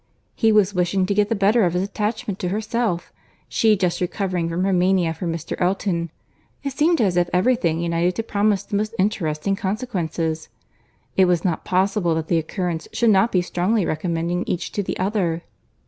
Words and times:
He 0.33 0.51
was 0.51 0.73
wishing 0.73 1.05
to 1.05 1.13
get 1.13 1.29
the 1.29 1.35
better 1.35 1.63
of 1.63 1.73
his 1.73 1.83
attachment 1.83 2.39
to 2.39 2.49
herself, 2.49 3.13
she 3.47 3.77
just 3.77 4.01
recovering 4.01 4.49
from 4.49 4.63
her 4.63 4.73
mania 4.73 5.13
for 5.13 5.27
Mr. 5.27 5.55
Elton. 5.61 6.09
It 6.63 6.73
seemed 6.73 6.99
as 6.99 7.17
if 7.17 7.29
every 7.31 7.55
thing 7.55 7.79
united 7.79 8.15
to 8.15 8.23
promise 8.23 8.63
the 8.63 8.77
most 8.77 8.95
interesting 8.97 9.55
consequences. 9.55 10.49
It 11.17 11.25
was 11.25 11.45
not 11.45 11.65
possible 11.65 12.15
that 12.15 12.29
the 12.29 12.39
occurrence 12.39 12.87
should 12.91 13.11
not 13.11 13.31
be 13.31 13.43
strongly 13.43 13.85
recommending 13.85 14.43
each 14.47 14.71
to 14.71 14.81
the 14.81 14.97
other. 14.97 15.43